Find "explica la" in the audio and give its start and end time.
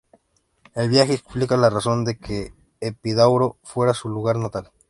1.13-1.69